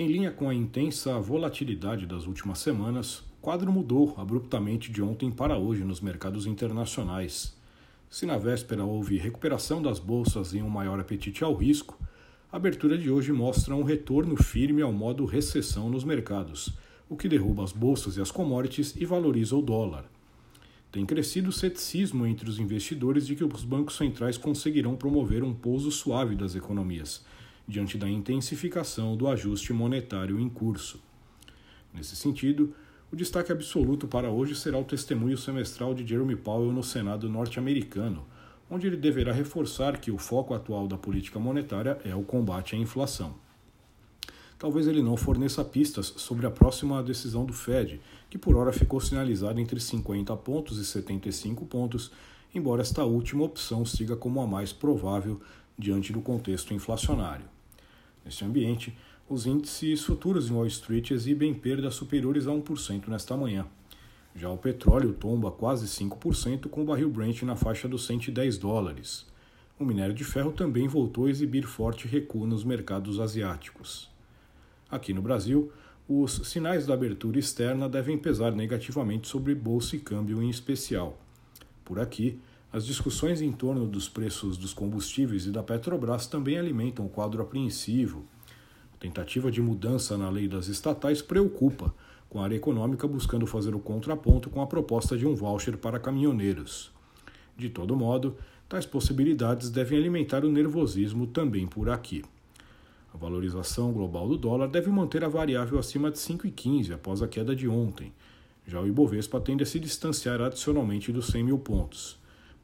Em 0.00 0.06
linha 0.06 0.30
com 0.30 0.48
a 0.48 0.54
intensa 0.54 1.18
volatilidade 1.18 2.06
das 2.06 2.24
últimas 2.24 2.60
semanas, 2.60 3.18
o 3.18 3.40
quadro 3.40 3.72
mudou 3.72 4.14
abruptamente 4.16 4.92
de 4.92 5.02
ontem 5.02 5.28
para 5.28 5.58
hoje 5.58 5.82
nos 5.82 6.00
mercados 6.00 6.46
internacionais. 6.46 7.52
Se 8.08 8.24
na 8.24 8.38
véspera 8.38 8.84
houve 8.84 9.18
recuperação 9.18 9.82
das 9.82 9.98
bolsas 9.98 10.54
e 10.54 10.62
um 10.62 10.68
maior 10.68 11.00
apetite 11.00 11.42
ao 11.42 11.52
risco, 11.52 11.98
a 12.52 12.56
abertura 12.58 12.96
de 12.96 13.10
hoje 13.10 13.32
mostra 13.32 13.74
um 13.74 13.82
retorno 13.82 14.40
firme 14.40 14.82
ao 14.82 14.92
modo 14.92 15.24
recessão 15.24 15.90
nos 15.90 16.04
mercados, 16.04 16.72
o 17.08 17.16
que 17.16 17.28
derruba 17.28 17.64
as 17.64 17.72
bolsas 17.72 18.16
e 18.16 18.20
as 18.20 18.30
commodities 18.30 18.94
e 18.94 19.04
valoriza 19.04 19.56
o 19.56 19.62
dólar. 19.62 20.04
Tem 20.92 21.04
crescido 21.04 21.48
o 21.48 21.52
ceticismo 21.52 22.24
entre 22.24 22.48
os 22.48 22.60
investidores 22.60 23.26
de 23.26 23.34
que 23.34 23.42
os 23.42 23.64
bancos 23.64 23.96
centrais 23.96 24.38
conseguirão 24.38 24.94
promover 24.94 25.42
um 25.42 25.52
pouso 25.52 25.90
suave 25.90 26.36
das 26.36 26.54
economias 26.54 27.24
diante 27.68 27.98
da 27.98 28.08
intensificação 28.08 29.14
do 29.14 29.28
ajuste 29.28 29.74
monetário 29.74 30.40
em 30.40 30.48
curso. 30.48 31.00
Nesse 31.92 32.16
sentido, 32.16 32.74
o 33.12 33.16
destaque 33.16 33.52
absoluto 33.52 34.08
para 34.08 34.30
hoje 34.30 34.54
será 34.54 34.78
o 34.78 34.84
testemunho 34.84 35.36
semestral 35.36 35.94
de 35.94 36.06
Jeremy 36.06 36.34
Powell 36.34 36.72
no 36.72 36.82
Senado 36.82 37.28
norte-americano, 37.28 38.26
onde 38.70 38.86
ele 38.86 38.96
deverá 38.96 39.32
reforçar 39.32 39.98
que 39.98 40.10
o 40.10 40.18
foco 40.18 40.54
atual 40.54 40.88
da 40.88 40.96
política 40.96 41.38
monetária 41.38 41.98
é 42.04 42.14
o 42.14 42.22
combate 42.22 42.74
à 42.74 42.78
inflação. 42.78 43.34
Talvez 44.58 44.86
ele 44.88 45.02
não 45.02 45.16
forneça 45.16 45.64
pistas 45.64 46.06
sobre 46.16 46.46
a 46.46 46.50
próxima 46.50 47.02
decisão 47.02 47.44
do 47.44 47.52
Fed, 47.52 48.00
que 48.28 48.36
por 48.36 48.56
hora 48.56 48.72
ficou 48.72 49.00
sinalizada 49.00 49.60
entre 49.60 49.78
50 49.78 50.36
pontos 50.36 50.78
e 50.78 50.84
75 50.84 51.64
pontos, 51.66 52.10
embora 52.54 52.82
esta 52.82 53.04
última 53.04 53.44
opção 53.44 53.84
siga 53.84 54.16
como 54.16 54.40
a 54.40 54.46
mais 54.46 54.72
provável 54.72 55.40
diante 55.78 56.12
do 56.12 56.20
contexto 56.20 56.74
inflacionário. 56.74 57.57
Neste 58.28 58.44
ambiente, 58.44 58.94
os 59.26 59.46
índices 59.46 60.04
futuros 60.04 60.50
em 60.50 60.52
Wall 60.52 60.66
Street 60.66 61.12
exibem 61.12 61.54
perdas 61.54 61.94
superiores 61.94 62.46
a 62.46 62.50
1% 62.50 63.08
nesta 63.08 63.34
manhã. 63.34 63.64
Já 64.36 64.50
o 64.50 64.58
petróleo 64.58 65.14
tomba 65.14 65.50
quase 65.50 65.86
5%, 65.86 66.68
com 66.68 66.82
o 66.82 66.84
barril 66.84 67.08
Brent 67.08 67.40
na 67.44 67.56
faixa 67.56 67.88
dos 67.88 68.04
110 68.04 68.58
dólares. 68.58 69.24
O 69.78 69.84
minério 69.84 70.14
de 70.14 70.24
ferro 70.24 70.52
também 70.52 70.86
voltou 70.86 71.24
a 71.24 71.30
exibir 71.30 71.64
forte 71.64 72.06
recuo 72.06 72.46
nos 72.46 72.64
mercados 72.64 73.18
asiáticos. 73.18 74.10
Aqui 74.90 75.14
no 75.14 75.22
Brasil, 75.22 75.72
os 76.06 76.32
sinais 76.50 76.84
da 76.84 76.92
abertura 76.92 77.38
externa 77.38 77.88
devem 77.88 78.18
pesar 78.18 78.52
negativamente 78.52 79.26
sobre 79.26 79.54
bolsa 79.54 79.96
e 79.96 80.00
câmbio 80.00 80.42
em 80.42 80.50
especial. 80.50 81.18
Por 81.82 81.98
aqui, 81.98 82.38
as 82.70 82.84
discussões 82.84 83.40
em 83.40 83.50
torno 83.50 83.86
dos 83.86 84.10
preços 84.10 84.58
dos 84.58 84.74
combustíveis 84.74 85.46
e 85.46 85.50
da 85.50 85.62
Petrobras 85.62 86.26
também 86.26 86.58
alimentam 86.58 87.06
o 87.06 87.08
quadro 87.08 87.42
apreensivo. 87.42 88.26
A 88.92 88.96
tentativa 88.98 89.50
de 89.50 89.62
mudança 89.62 90.18
na 90.18 90.28
lei 90.28 90.46
das 90.46 90.68
estatais 90.68 91.22
preocupa, 91.22 91.94
com 92.28 92.40
a 92.40 92.44
área 92.44 92.56
econômica 92.56 93.08
buscando 93.08 93.46
fazer 93.46 93.74
o 93.74 93.80
contraponto 93.80 94.50
com 94.50 94.60
a 94.60 94.66
proposta 94.66 95.16
de 95.16 95.26
um 95.26 95.34
voucher 95.34 95.78
para 95.78 95.98
caminhoneiros. 95.98 96.92
De 97.56 97.70
todo 97.70 97.96
modo, 97.96 98.36
tais 98.68 98.84
possibilidades 98.84 99.70
devem 99.70 99.98
alimentar 99.98 100.44
o 100.44 100.50
nervosismo 100.50 101.26
também 101.26 101.66
por 101.66 101.88
aqui. 101.88 102.22
A 103.14 103.16
valorização 103.16 103.94
global 103.94 104.28
do 104.28 104.36
dólar 104.36 104.68
deve 104.68 104.90
manter 104.90 105.24
a 105.24 105.28
variável 105.28 105.78
acima 105.78 106.10
de 106.10 106.18
5,15 106.18 106.92
após 106.92 107.22
a 107.22 107.28
queda 107.28 107.56
de 107.56 107.66
ontem. 107.66 108.12
Já 108.66 108.78
o 108.78 108.86
Ibovespa 108.86 109.40
tende 109.40 109.62
a 109.62 109.66
se 109.66 109.80
distanciar 109.80 110.42
adicionalmente 110.42 111.10
dos 111.10 111.28
100 111.28 111.44
mil 111.44 111.58
pontos. 111.58 112.18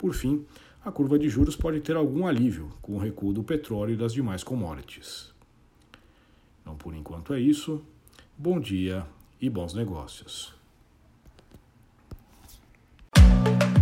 Por 0.04 0.12
fim, 0.12 0.44
a 0.84 0.92
curva 0.92 1.18
de 1.18 1.30
juros 1.30 1.56
pode 1.56 1.80
ter 1.80 1.96
algum 1.96 2.26
alívio 2.26 2.70
com 2.82 2.92
o 2.92 2.98
recuo 2.98 3.32
do 3.32 3.42
petróleo 3.42 3.94
e 3.94 3.96
das 3.96 4.12
demais 4.12 4.44
commodities. 4.44 5.32
Então, 6.60 6.76
por 6.76 6.94
enquanto 6.94 7.32
é 7.32 7.40
isso. 7.40 7.82
Bom 8.36 8.60
dia 8.60 9.06
e 9.40 9.48
bons 9.48 9.72
negócios. 9.72 10.54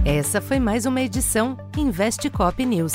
Essa 0.05 0.41
foi 0.41 0.61
mais 0.61 0.87
uma 0.87 1.01
edição 1.01 1.57
Investe 1.77 2.31
Cop 2.31 2.65
News. 2.65 2.93